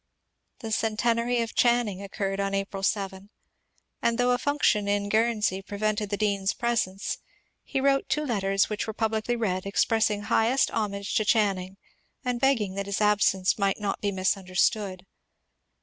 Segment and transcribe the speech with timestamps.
[0.61, 3.29] The Centenary of Channing occurred on April 7,
[4.01, 7.19] and though a function in Guernsey prevented the dean's presence,
[7.63, 11.77] he wrote two letters which were publicly read, expressing highest hom age to Channing,
[12.25, 15.05] and begging that his absence might not be misunderstood.